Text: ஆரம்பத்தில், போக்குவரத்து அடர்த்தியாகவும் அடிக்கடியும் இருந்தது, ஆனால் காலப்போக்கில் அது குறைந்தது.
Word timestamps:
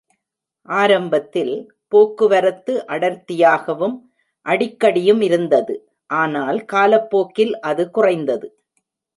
ஆரம்பத்தில், 0.69 1.51
போக்குவரத்து 1.87 2.73
அடர்த்தியாகவும் 2.87 3.95
அடிக்கடியும் 4.45 5.21
இருந்தது, 5.21 5.75
ஆனால் 6.09 6.65
காலப்போக்கில் 6.65 7.53
அது 7.61 7.85
குறைந்தது. 7.91 8.47